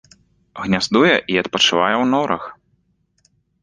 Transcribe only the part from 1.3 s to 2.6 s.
і адпачывае ў норах.